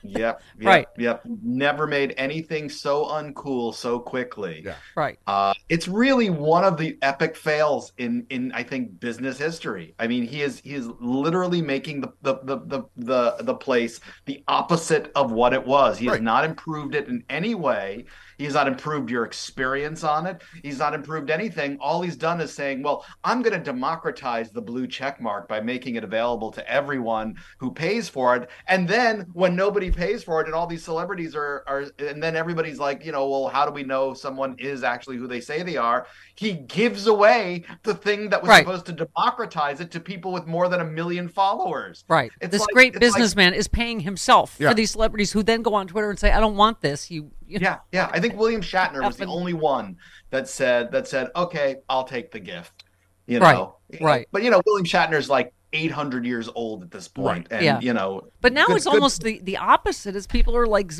Yep, 0.02 0.18
yep, 0.58 0.66
Right. 0.66 0.86
Yep. 0.96 1.22
Never 1.42 1.86
made 1.86 2.14
anything 2.16 2.68
so 2.68 3.04
uncool 3.06 3.74
so 3.74 3.98
quickly. 3.98 4.62
Yeah. 4.64 4.74
Right. 4.96 5.18
Uh, 5.26 5.54
it's 5.68 5.88
really 5.88 6.30
one 6.30 6.64
of 6.64 6.76
the 6.76 6.98
epic 7.02 7.36
fails 7.36 7.92
in 7.98 8.26
in 8.30 8.52
I 8.52 8.62
think 8.62 9.00
business 9.00 9.38
history. 9.38 9.94
I 9.98 10.06
mean, 10.06 10.26
he 10.26 10.42
is 10.42 10.60
he 10.60 10.74
is 10.74 10.88
literally 11.00 11.62
making 11.62 12.00
the 12.00 12.12
the 12.22 12.38
the 12.42 12.58
the 12.58 12.82
the, 12.96 13.36
the 13.40 13.54
place 13.54 14.00
the 14.26 14.42
opposite 14.48 15.10
of 15.14 15.32
what 15.32 15.52
it 15.52 15.64
was. 15.64 15.98
He 15.98 16.06
has 16.06 16.20
not 16.20 16.44
improved 16.44 16.94
it 16.94 17.08
in 17.08 17.24
any 17.28 17.54
way. 17.54 18.06
He 18.38 18.44
has 18.44 18.54
not 18.54 18.68
improved 18.68 19.10
your 19.10 19.24
experience 19.24 20.04
on 20.04 20.26
it. 20.26 20.40
He's 20.62 20.78
not 20.78 20.94
improved 20.94 21.28
anything. 21.28 21.76
All 21.80 22.00
he's 22.02 22.16
done 22.16 22.40
is 22.40 22.54
saying, 22.54 22.82
"Well, 22.84 23.04
I'm 23.24 23.42
going 23.42 23.52
to 23.52 23.58
democratize 23.62 24.50
the 24.52 24.62
blue 24.62 24.86
check 24.86 25.20
mark 25.20 25.48
by 25.48 25.60
making 25.60 25.96
it 25.96 26.04
available 26.04 26.52
to 26.52 26.70
everyone 26.70 27.34
who 27.58 27.72
pays 27.72 28.08
for 28.08 28.36
it." 28.36 28.48
And 28.68 28.86
then 28.88 29.26
when 29.32 29.56
nobody 29.56 29.90
pays 29.90 30.22
for 30.22 30.40
it, 30.40 30.46
and 30.46 30.54
all 30.54 30.66
these 30.68 30.84
celebrities 30.84 31.34
are 31.34 31.64
are, 31.66 31.86
and 31.98 32.22
then 32.22 32.36
everybody's 32.36 32.78
like, 32.78 33.04
you 33.04 33.10
know, 33.10 33.28
well, 33.28 33.48
how 33.48 33.66
do 33.66 33.72
we 33.72 33.82
know 33.82 34.14
someone 34.14 34.54
is 34.58 34.84
actually 34.84 35.16
who 35.16 35.26
they 35.26 35.40
say 35.40 35.62
they 35.64 35.76
are? 35.76 36.06
He 36.36 36.52
gives 36.52 37.08
away 37.08 37.64
the 37.82 37.94
thing 37.94 38.30
that 38.30 38.40
was 38.42 38.48
Right. 38.48 38.64
supposed 38.64 38.86
to 38.86 38.92
democratize 38.92 39.80
it 39.80 39.90
to 39.90 40.00
people 40.00 40.30
with 40.32 40.46
more 40.46 40.68
than 40.68 40.80
a 40.80 40.84
million 40.84 41.28
followers. 41.28 42.04
Right. 42.08 42.30
It's 42.40 42.52
this 42.52 42.60
like- 42.60 42.68
great 42.72 42.94
it's 42.94 43.02
like- 43.02 43.14
businessman 43.14 43.54
is 43.54 43.66
paying 43.66 44.00
himself 44.00 44.54
Yeah. 44.60 44.68
for 44.68 44.74
these 44.74 44.92
celebrities 44.92 45.32
who 45.32 45.42
then 45.42 45.62
go 45.62 45.74
on 45.74 45.88
Twitter 45.88 46.08
and 46.10 46.18
say, 46.18 46.30
I 46.30 46.38
don't 46.38 46.56
want 46.56 46.80
this. 46.80 47.10
You 47.10 47.32
Yeah, 47.48 47.78
yeah. 47.92 48.10
I 48.12 48.20
think 48.20 48.36
William 48.36 48.60
Shatner 48.72 49.04
was 49.04 49.16
the 49.16 49.26
only 49.26 49.54
one 49.54 49.96
that 50.30 50.48
said 50.48 50.92
that 50.92 51.08
said, 51.08 51.30
"Okay, 51.34 51.76
I'll 51.88 52.04
take 52.04 52.30
the 52.30 52.40
gift." 52.40 52.84
You 53.26 53.40
Right, 53.40 53.54
know, 53.56 53.76
right. 54.00 54.26
But 54.32 54.42
you 54.42 54.50
know, 54.50 54.60
William 54.66 54.86
Shatner's 54.86 55.28
like 55.28 55.52
800 55.74 56.24
years 56.24 56.48
old 56.54 56.82
at 56.82 56.90
this 56.90 57.08
point, 57.08 57.48
and 57.50 57.62
Yeah. 57.62 57.78
you 57.80 57.92
know. 57.92 58.22
But 58.40 58.52
now 58.54 58.66
good- 58.66 58.76
it's 58.76 58.84
good- 58.86 58.94
almost 58.94 59.22
the, 59.22 59.38
the 59.42 59.58
opposite. 59.58 60.16
Is 60.16 60.26
people 60.26 60.56
are 60.56 60.66
like 60.66 60.92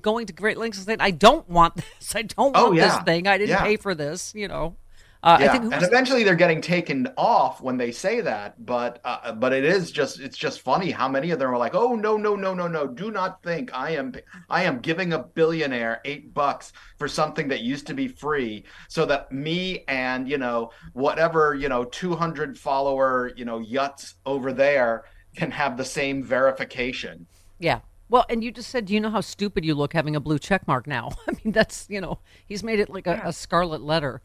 going 0.00 0.26
to 0.26 0.32
great 0.32 0.58
lengths 0.58 0.78
and 0.78 0.86
saying, 0.86 1.00
"I 1.00 1.10
don't 1.10 1.48
want 1.48 1.74
this. 1.98 2.14
I 2.14 2.22
don't 2.22 2.56
Oh, 2.56 2.66
want 2.66 2.76
this 2.76 2.96
thing. 2.98 3.26
I 3.26 3.38
didn't 3.38 3.50
Yeah. 3.50 3.62
pay 3.62 3.76
for 3.76 3.94
this." 3.94 4.32
You 4.34 4.48
know, 4.48 4.76
uh, 5.22 5.36
yeah, 5.38 5.46
I 5.46 5.58
think 5.58 5.74
and 5.74 5.82
eventually 5.82 6.24
they're 6.24 6.34
getting 6.34 6.62
taken 6.62 7.06
off 7.18 7.60
when 7.60 7.76
they 7.76 7.92
say 7.92 8.22
that. 8.22 8.64
But 8.64 9.00
uh, 9.04 9.32
but 9.32 9.52
it 9.52 9.64
is 9.64 9.90
just 9.90 10.18
it's 10.18 10.36
just 10.36 10.62
funny 10.62 10.90
how 10.90 11.08
many 11.08 11.30
of 11.30 11.38
them 11.38 11.50
are 11.50 11.58
like, 11.58 11.74
oh 11.74 11.94
no 11.94 12.16
no 12.16 12.34
no 12.36 12.54
no 12.54 12.66
no, 12.66 12.86
do 12.86 13.10
not 13.10 13.42
think 13.42 13.70
I 13.74 13.90
am 13.90 14.14
I 14.48 14.62
am 14.62 14.78
giving 14.80 15.12
a 15.12 15.18
billionaire 15.18 16.00
eight 16.06 16.32
bucks 16.32 16.72
for 16.98 17.06
something 17.06 17.48
that 17.48 17.60
used 17.60 17.86
to 17.88 17.94
be 17.94 18.08
free, 18.08 18.64
so 18.88 19.04
that 19.06 19.30
me 19.30 19.84
and 19.88 20.26
you 20.26 20.38
know 20.38 20.70
whatever 20.94 21.54
you 21.54 21.68
know 21.68 21.84
two 21.84 22.14
hundred 22.16 22.58
follower 22.58 23.30
you 23.36 23.44
know 23.44 23.60
yuts 23.60 24.14
over 24.24 24.54
there 24.54 25.04
can 25.36 25.50
have 25.50 25.76
the 25.76 25.84
same 25.84 26.22
verification. 26.24 27.26
yeah. 27.58 27.80
Well, 28.08 28.26
and 28.28 28.42
you 28.42 28.50
just 28.50 28.70
said, 28.70 28.86
do 28.86 28.94
you 28.94 28.98
know 28.98 29.10
how 29.10 29.20
stupid 29.20 29.64
you 29.64 29.72
look 29.76 29.92
having 29.92 30.16
a 30.16 30.20
blue 30.20 30.40
check 30.40 30.66
mark 30.66 30.88
now? 30.88 31.12
I 31.28 31.32
mean, 31.44 31.52
that's 31.52 31.86
you 31.88 32.00
know, 32.00 32.18
he's 32.44 32.64
made 32.64 32.80
it 32.80 32.90
like 32.90 33.06
a, 33.06 33.20
a 33.24 33.32
scarlet 33.32 33.82
letter. 33.82 34.20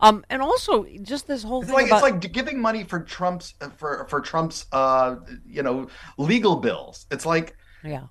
Um, 0.00 0.24
and 0.30 0.40
also 0.40 0.84
just 1.02 1.26
this 1.26 1.42
whole 1.42 1.60
It's 1.60 1.68
thing 1.68 1.74
like 1.74 1.86
about 1.86 2.04
it's 2.04 2.24
like 2.24 2.32
giving 2.32 2.60
money 2.60 2.84
for 2.84 3.00
Trump's 3.00 3.54
for 3.76 4.06
for 4.08 4.20
Trump's 4.20 4.66
uh 4.72 5.16
you 5.46 5.62
know 5.62 5.88
legal 6.16 6.56
bills. 6.56 7.06
It's 7.10 7.26
like 7.26 7.56
yeah. 7.84 8.04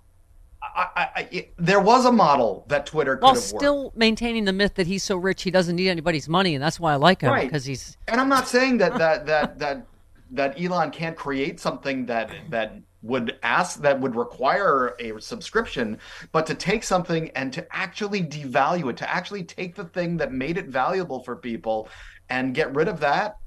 I, 0.61 0.87
I, 0.95 1.09
I, 1.15 1.49
there 1.57 1.79
was 1.79 2.05
a 2.05 2.11
model 2.11 2.65
that 2.67 2.85
Twitter 2.85 3.15
could 3.15 3.23
While 3.23 3.33
have 3.33 3.43
still 3.43 3.93
maintaining 3.95 4.45
the 4.45 4.53
myth 4.53 4.75
that 4.75 4.87
he's 4.87 5.03
so 5.03 5.15
rich 5.15 5.41
he 5.43 5.51
doesn't 5.51 5.75
need 5.75 5.89
anybody's 5.89 6.27
money, 6.29 6.53
and 6.53 6.63
that's 6.63 6.79
why 6.79 6.93
I 6.93 6.95
like 6.97 7.21
him 7.21 7.31
Right. 7.31 7.47
because 7.47 7.65
he's 7.65 7.97
And 8.07 8.19
I'm 8.19 8.29
not 8.29 8.47
saying 8.47 8.77
that 8.79 8.97
that 8.97 9.25
that 9.31 9.59
that 9.59 9.87
that 10.31 10.61
Elon 10.61 10.91
can't 10.91 11.15
create 11.15 11.59
something 11.59 12.05
that 12.07 12.31
that 12.49 12.73
would 13.01 13.37
ask 13.43 13.81
that 13.81 13.99
would 13.99 14.15
require 14.15 14.95
a 14.99 15.19
subscription, 15.21 15.97
but 16.31 16.45
to 16.45 16.55
take 16.55 16.83
something 16.83 17.29
and 17.31 17.53
to 17.53 17.65
actually 17.71 18.21
devalue 18.21 18.89
it, 18.89 18.97
to 18.97 19.09
actually 19.09 19.43
take 19.43 19.75
the 19.75 19.85
thing 19.85 20.17
that 20.17 20.33
made 20.33 20.57
it 20.57 20.67
valuable 20.67 21.23
for 21.23 21.35
people 21.35 21.87
and 22.29 22.53
get 22.53 22.73
rid 22.75 22.87
of 22.87 22.99
that. 22.99 23.37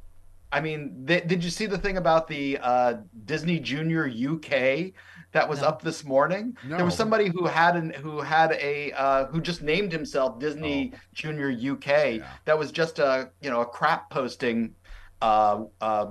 I 0.50 0.60
mean, 0.60 1.04
th- 1.06 1.26
did 1.26 1.42
you 1.42 1.50
see 1.50 1.66
the 1.66 1.78
thing 1.78 1.96
about 1.96 2.28
the 2.28 2.58
uh, 2.60 2.94
Disney 3.24 3.58
Junior 3.58 4.06
UK 4.06 4.92
that 5.32 5.48
was 5.48 5.62
up 5.62 5.80
this 5.80 6.04
morning? 6.04 6.56
There 6.76 6.84
was 6.84 6.94
somebody 6.94 7.28
who 7.28 7.46
had 7.46 7.74
an 7.74 7.90
who 7.90 8.20
had 8.20 8.52
a 8.52 8.92
uh, 8.92 9.26
who 9.26 9.40
just 9.40 9.62
named 9.62 9.92
himself 9.92 10.38
Disney 10.38 10.92
Junior 11.14 11.50
UK. 11.50 12.20
That 12.44 12.58
was 12.58 12.70
just 12.70 12.98
a 12.98 13.30
you 13.40 13.48
know 13.48 13.62
a 13.62 13.66
crap 13.66 14.10
posting 14.10 14.74
uh, 15.22 15.64
uh, 15.80 16.06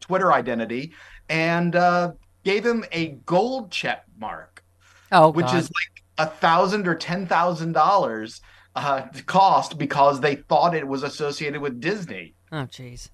Twitter 0.00 0.32
identity, 0.32 0.94
and 1.28 1.76
uh, 1.76 2.12
gave 2.44 2.64
him 2.64 2.84
a 2.92 3.08
gold 3.26 3.70
check 3.70 4.04
mark, 4.18 4.64
oh, 5.10 5.30
which 5.30 5.46
God. 5.46 5.56
is 5.56 5.64
like 5.64 6.28
a 6.28 6.30
thousand 6.30 6.86
or 6.86 6.94
ten 6.94 7.26
thousand 7.26 7.72
dollars 7.72 8.40
uh, 8.74 9.02
cost 9.26 9.78
because 9.78 10.20
they 10.20 10.36
thought 10.36 10.74
it 10.74 10.86
was 10.86 11.02
associated 11.02 11.60
with 11.60 11.80
Disney. 11.80 12.34
oh, 12.52 12.66
jeez. 12.66 13.10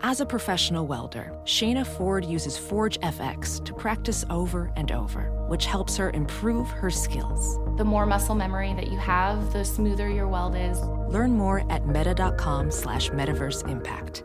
As 0.00 0.20
a 0.20 0.26
professional 0.26 0.86
welder, 0.86 1.36
Shayna 1.42 1.84
Ford 1.84 2.24
uses 2.24 2.56
Forge 2.56 3.00
FX 3.00 3.64
to 3.64 3.74
practice 3.74 4.24
over 4.30 4.72
and 4.76 4.92
over, 4.92 5.32
which 5.48 5.66
helps 5.66 5.96
her 5.96 6.10
improve 6.10 6.68
her 6.70 6.88
skills. 6.88 7.58
The 7.76 7.84
more 7.84 8.06
muscle 8.06 8.36
memory 8.36 8.72
that 8.74 8.92
you 8.92 8.98
have, 8.98 9.52
the 9.52 9.64
smoother 9.64 10.08
your 10.08 10.28
weld 10.28 10.54
is. 10.54 10.80
Learn 11.12 11.32
more 11.32 11.70
at 11.72 11.88
meta.com 11.88 12.70
slash 12.70 13.10
metaverse 13.10 13.68
impact. 13.68 14.22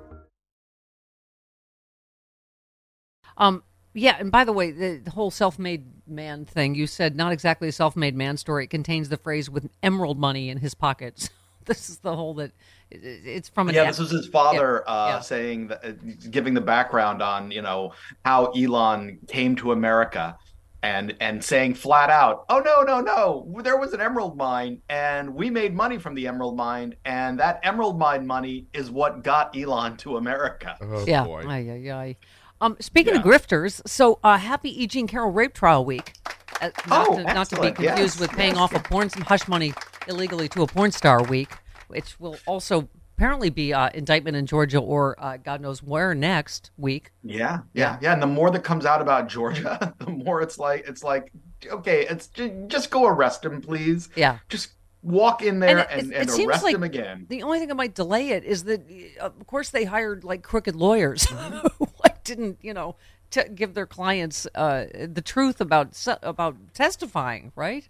Um, 3.37 3.63
yeah, 3.93 4.15
and 4.19 4.31
by 4.31 4.43
the 4.43 4.53
way, 4.53 4.71
the, 4.71 4.97
the 5.03 5.11
whole 5.11 5.31
self-made 5.31 5.85
man 6.07 6.45
thing 6.45 6.75
you 6.75 6.87
said 6.87 7.15
not 7.15 7.31
exactly 7.31 7.67
a 7.67 7.71
self-made 7.71 8.15
man 8.15 8.37
story. 8.37 8.65
It 8.65 8.69
contains 8.69 9.09
the 9.09 9.17
phrase 9.17 9.49
"with 9.49 9.69
emerald 9.81 10.17
money 10.17 10.49
in 10.49 10.57
his 10.57 10.73
pockets." 10.73 11.29
this 11.65 11.89
is 11.89 11.97
the 11.99 12.15
whole 12.15 12.33
that 12.35 12.51
it's 12.91 13.49
from 13.49 13.69
yeah, 13.69 13.85
this 13.85 13.99
was 13.99 14.11
his 14.11 14.27
father 14.27 14.83
Yeah, 14.85 14.93
uh, 14.93 15.07
yeah. 15.07 15.19
saying 15.19 15.67
that, 15.67 15.85
uh, 15.85 15.91
giving 16.29 16.53
the 16.53 16.61
background 16.61 17.21
on 17.21 17.51
you 17.51 17.61
know 17.61 17.93
how 18.25 18.47
Elon 18.47 19.19
came 19.27 19.55
to 19.57 19.71
America, 19.71 20.37
and 20.81 21.15
and 21.19 21.43
saying 21.43 21.75
flat 21.75 22.09
out, 22.09 22.45
"Oh 22.49 22.59
no, 22.59 22.81
no, 22.81 22.99
no! 22.99 23.61
There 23.63 23.77
was 23.77 23.93
an 23.93 24.01
emerald 24.01 24.37
mine, 24.37 24.81
and 24.89 25.33
we 25.33 25.49
made 25.49 25.73
money 25.73 25.97
from 25.97 26.13
the 26.13 26.27
emerald 26.27 26.57
mine, 26.57 26.95
and 27.05 27.39
that 27.39 27.59
emerald 27.63 27.97
mine 27.97 28.27
money 28.27 28.67
is 28.73 28.91
what 28.91 29.23
got 29.23 29.55
Elon 29.55 29.97
to 29.97 30.17
America." 30.17 30.77
Oh 30.81 31.05
yeah. 31.07 31.23
boy. 31.23 31.43
Ay, 31.47 31.69
ay, 31.69 31.91
ay. 31.91 32.15
Um, 32.63 32.77
speaking 32.79 33.17
of 33.17 33.23
grifters, 33.23 33.85
so 33.85 34.19
uh, 34.23 34.37
happy 34.37 34.83
E. 34.83 34.87
Jean 34.87 35.05
Carroll 35.05 35.31
rape 35.31 35.53
trial 35.53 35.83
week. 35.83 36.13
Uh, 36.61 36.69
not, 36.87 37.07
Oh, 37.09 37.17
to, 37.17 37.23
not 37.23 37.49
to 37.49 37.59
be 37.59 37.71
confused 37.71 37.97
Yes, 38.15 38.19
with 38.21 38.31
paying 38.31 38.53
yes, 38.53 38.61
off 38.61 38.73
a 38.73 38.79
porn 38.79 39.09
some 39.09 39.23
hush 39.23 39.49
money 39.49 39.73
illegally 40.07 40.47
to 40.47 40.61
a 40.61 40.67
porn 40.67 40.91
star 40.93 41.21
week, 41.23 41.49
which 41.87 42.17
will 42.21 42.37
also 42.47 42.87
apparently 43.17 43.49
be 43.49 43.73
uh, 43.73 43.89
indictment 43.93 44.37
in 44.37 44.45
Georgia 44.45 44.79
or 44.79 45.17
uh, 45.19 45.35
God 45.35 45.59
knows 45.59 45.83
where 45.83 46.15
next 46.15 46.71
week. 46.77 47.11
Yeah, 47.21 47.59
yeah, 47.73 47.97
yeah. 48.01 48.13
And 48.13 48.21
the 48.21 48.27
more 48.27 48.49
that 48.51 48.63
comes 48.63 48.85
out 48.85 49.01
about 49.01 49.27
Georgia, 49.27 49.93
the 49.99 50.09
more 50.09 50.41
it's 50.41 50.57
like 50.57 50.87
it's 50.87 51.03
like 51.03 51.33
okay, 51.69 52.07
it's 52.07 52.27
ju- 52.27 52.63
just 52.67 52.89
go 52.91 53.05
arrest 53.05 53.43
him, 53.43 53.59
please. 53.59 54.07
Yeah. 54.15 54.37
Just 54.47 54.69
walk 55.01 55.41
in 55.41 55.59
there 55.59 55.79
and, 55.89 56.11
it- 56.11 56.15
and, 56.15 56.29
it 56.29 56.31
seems 56.31 56.47
arrest 56.47 56.63
like 56.63 56.75
him 56.75 56.83
again. 56.83 57.25
The 57.27 57.43
only 57.43 57.59
thing 57.59 57.67
that 57.67 57.75
might 57.75 57.93
delay 57.93 58.29
it 58.29 58.45
is 58.45 58.63
that, 58.63 58.81
of 59.19 59.45
course, 59.47 59.69
they 59.69 59.83
hired 59.83 60.23
like 60.23 60.43
crooked 60.43 60.77
lawyers 60.77 61.27
like 62.03 62.12
didn't, 62.23 62.59
you 62.61 62.73
know, 62.73 62.95
t- 63.29 63.49
give 63.53 63.73
their 63.73 63.85
clients 63.85 64.47
uh, 64.55 64.85
the 64.93 65.21
truth 65.21 65.59
about 65.61 65.95
about 66.23 66.55
testifying, 66.73 67.51
right? 67.55 67.87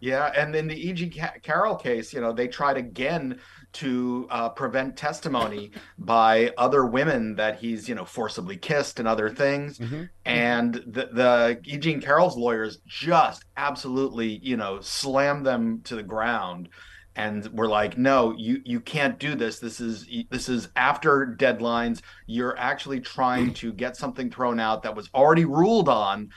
Yeah, 0.00 0.30
and 0.36 0.54
in 0.54 0.66
the 0.66 0.88
E.G. 0.88 1.10
Ca- 1.10 1.34
Carroll 1.42 1.76
case, 1.76 2.12
you 2.12 2.20
know, 2.20 2.32
they 2.32 2.46
tried 2.46 2.76
again 2.76 3.38
to 3.74 4.26
uh, 4.28 4.50
prevent 4.50 4.98
testimony 4.98 5.70
by 5.98 6.52
other 6.58 6.84
women 6.84 7.36
that 7.36 7.58
he's, 7.58 7.88
you 7.88 7.94
know, 7.94 8.04
forcibly 8.04 8.58
kissed 8.58 8.98
and 8.98 9.08
other 9.08 9.30
things. 9.30 9.78
And 10.26 10.74
the, 10.74 11.08
the 11.10 11.60
Eugene 11.64 12.02
Carroll's 12.02 12.36
lawyers 12.36 12.78
just 12.86 13.46
absolutely, 13.56 14.38
you 14.42 14.58
know, 14.58 14.80
slammed 14.80 15.46
them 15.46 15.80
to 15.84 15.96
the 15.96 16.02
ground 16.02 16.68
and 17.16 17.46
were 17.56 17.68
like, 17.68 17.96
no, 17.96 18.34
you 18.36 18.60
you 18.64 18.80
can't 18.80 19.18
do 19.18 19.34
this. 19.34 19.58
This 19.58 19.80
is 19.80 20.06
this 20.30 20.48
is 20.48 20.68
after 20.76 21.36
deadlines. 21.38 22.00
You're 22.26 22.56
actually 22.58 23.00
trying 23.00 23.54
to 23.54 23.72
get 23.72 23.96
something 23.96 24.30
thrown 24.30 24.58
out 24.60 24.82
that 24.82 24.94
was 24.94 25.08
already 25.14 25.44
ruled 25.44 25.88
on. 25.88 26.30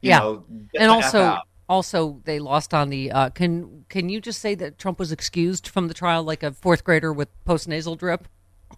You 0.00 0.10
yeah, 0.10 0.18
know, 0.18 0.44
and 0.78 0.90
also 0.90 1.38
also 1.68 2.20
they 2.24 2.38
lost 2.38 2.74
on 2.74 2.90
the. 2.90 3.10
Uh, 3.10 3.30
can 3.30 3.84
can 3.88 4.08
you 4.08 4.20
just 4.20 4.40
say 4.40 4.54
that 4.56 4.78
Trump 4.78 4.98
was 4.98 5.12
excused 5.12 5.68
from 5.68 5.88
the 5.88 5.94
trial 5.94 6.22
like 6.22 6.42
a 6.42 6.52
fourth 6.52 6.84
grader 6.84 7.12
with 7.12 7.28
post 7.44 7.68
nasal 7.68 7.96
drip? 7.96 8.28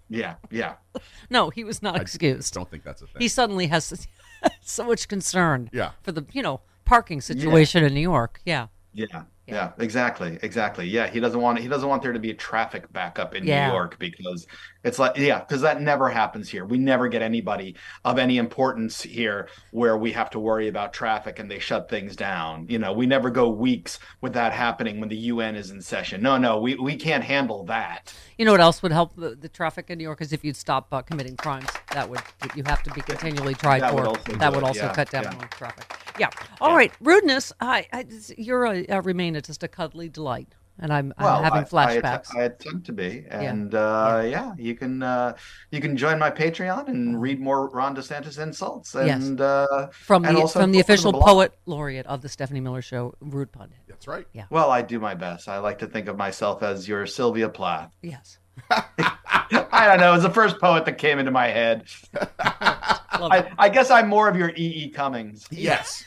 yeah, 0.09 0.37
yeah. 0.51 0.75
No, 1.31 1.51
he 1.51 1.63
was 1.65 1.83
not 1.83 1.97
I 1.97 2.01
excused. 2.01 2.53
don't 2.55 2.69
think 2.71 2.83
that's 2.83 3.03
a 3.03 3.07
thing. 3.07 3.21
He 3.21 3.29
suddenly 3.29 3.69
has 3.69 4.09
so 4.61 4.85
much 4.85 5.09
concern. 5.09 5.71
Yeah. 5.73 5.91
for 6.03 6.13
the 6.13 6.25
you 6.33 6.43
know 6.43 6.61
parking 6.85 7.21
situation 7.21 7.85
in 7.85 7.95
New 7.95 8.01
York. 8.01 8.41
Yeah, 8.45 8.67
Yeah, 8.93 9.23
yeah, 9.51 9.73
exactly, 9.79 10.39
exactly. 10.43 10.87
Yeah, 10.87 11.09
he 11.09 11.19
doesn't 11.21 11.41
want 11.41 11.59
he 11.59 11.69
doesn't 11.69 11.89
want 11.89 12.03
there 12.03 12.13
to 12.13 12.19
be 12.21 12.31
a 12.31 12.35
traffic 12.35 12.93
backup 12.93 13.35
in 13.35 13.47
Yeah. 13.47 13.67
New 13.67 13.73
York 13.73 13.99
because 13.99 14.47
it's 14.83 14.99
like 14.99 15.17
yeah, 15.17 15.41
because 15.41 15.61
that 15.63 15.83
never 15.83 16.09
happens 16.09 16.49
here. 16.49 16.65
We 16.65 16.79
never 16.79 17.09
get 17.09 17.23
anybody 17.23 17.77
of 18.05 18.19
any 18.19 18.39
importance 18.39 19.03
here 19.03 19.49
where 19.73 19.97
we 19.97 20.13
have 20.13 20.31
to 20.31 20.39
worry 20.39 20.69
about 20.69 20.93
traffic 20.93 21.39
and 21.39 21.51
they 21.51 21.59
shut 21.59 21.89
things 21.89 22.17
down. 22.17 22.67
You 22.69 22.79
know, 22.79 22.93
we 22.93 23.07
never 23.07 23.31
go 23.31 23.49
weeks 23.51 23.99
with 24.21 24.33
that 24.35 24.53
happening 24.53 25.01
when 25.01 25.09
the 25.09 25.17
UN 25.17 25.55
is 25.57 25.71
in 25.71 25.83
session. 25.83 26.23
No, 26.23 26.39
no, 26.39 26.61
we 26.61 26.77
we 26.77 26.97
can't 26.97 27.25
handle 27.25 27.65
that. 27.65 28.15
You 28.39 28.47
know 28.47 28.53
what 28.53 28.61
else 28.61 28.83
would 28.83 28.93
help 28.93 29.15
the, 29.17 29.35
the 29.35 29.49
traffic 29.49 29.91
in 29.91 29.99
New 29.99 30.05
York 30.05 30.23
is 30.23 30.33
if 30.33 30.45
you'd 30.45 30.57
stop 30.57 30.89
uh, 30.93 31.03
committing 31.03 31.37
crimes. 31.37 31.69
That 31.93 32.09
would 32.09 32.21
you 32.57 32.63
have 32.65 32.83
to 32.85 32.91
be 32.93 33.03
continually 33.03 33.55
tried 33.55 33.83
That 33.83 33.93
for. 33.93 34.11
would 34.11 34.41
that 34.41 34.53
would 34.53 34.65
also 34.65 34.87
yeah, 34.87 34.95
cut 34.95 35.11
down 35.11 35.25
yeah. 35.25 35.35
on 35.35 35.49
traffic. 35.51 35.85
Yeah. 36.19 36.31
All 36.61 36.75
right. 36.75 36.93
Rudeness. 37.01 37.53
I, 37.61 37.87
I 37.93 38.07
you're 38.37 38.65
a, 38.65 38.85
a 38.89 39.01
remain 39.01 39.41
just 39.43 39.63
a 39.63 39.69
cuddly 39.69 40.09
delight, 40.09 40.55
and 40.81 40.93
I'm, 40.93 41.15
Well, 41.19 41.37
I'm 41.39 41.45
having 41.45 41.59
I- 41.59 41.61
I 41.61 41.93
att- 41.95 42.03
flashbacks. 42.03 42.37
I, 42.37 42.43
attempt 42.43 42.87
to 42.87 42.93
be, 42.93 43.25
and 43.31 43.75
uh, 43.75 44.23
yeah. 44.25 44.53
you 44.59 44.75
can 44.75 45.03
uh, 45.03 45.35
you 45.71 45.81
can 45.81 45.97
join 45.97 46.19
my 46.19 46.31
Patreon 46.31 46.89
and 46.89 47.21
read 47.21 47.41
more 47.41 47.69
Ron 47.69 47.95
DeSantis 47.95 48.39
insults, 48.39 48.95
Yes. 48.95 49.25
and 49.25 49.41
uh, 49.41 49.89
from 49.93 50.25
and 50.25 50.37
the 50.37 50.41
also 50.41 50.61
from 50.61 50.73
the 50.73 50.81
official 50.81 51.13
blog. 51.13 51.25
poet 51.25 51.53
laureate 51.67 52.07
of 52.07 52.23
the 52.23 52.29
Stephanie 52.29 52.61
Miller 52.61 52.83
Show, 52.83 53.15
Rude 53.21 53.53
Pundit. 53.53 53.79
That's 53.89 54.09
right. 54.09 54.27
Yeah. 54.33 54.45
Well, 54.51 54.71
I 54.71 54.83
do 54.83 54.99
my 54.99 55.15
best. 55.15 55.49
I 55.49 55.59
like 55.59 55.79
to 55.81 55.87
think 55.87 56.09
of 56.09 56.17
myself 56.17 56.63
as 56.63 56.89
your 56.89 57.07
Sylvia 57.07 57.49
Plath. 57.49 57.93
Yes. 58.03 58.39
I 58.71 59.87
don't 59.87 60.01
know. 60.01 60.15
It's 60.15 60.23
the 60.23 60.31
first 60.31 60.59
poet 60.61 60.85
that 60.85 60.99
came 60.99 61.19
into 61.19 61.31
my 61.31 61.49
head. 61.49 61.85
I, 62.41 63.51
I 63.59 63.69
guess 63.69 63.91
I'm 63.91 64.09
more 64.09 64.29
of 64.29 64.37
your 64.37 64.51
E. 64.51 64.55
E. 64.57 64.89
Cummings. 64.91 65.47
Yes. 65.51 66.05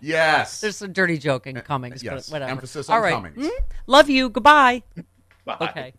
Yes. 0.00 0.60
There's 0.60 0.76
some 0.76 0.92
dirty 0.92 1.18
joking 1.18 1.56
Cummings, 1.56 2.02
yes. 2.02 2.28
but 2.28 2.32
whatever. 2.34 2.50
Emphasis 2.52 2.88
on 2.88 3.02
right. 3.02 3.14
Cummings. 3.14 3.36
Mm, 3.38 3.50
Love 3.86 4.10
you. 4.10 4.28
Goodbye. 4.28 4.82
Bye. 5.44 5.56
Okay. 5.60 5.94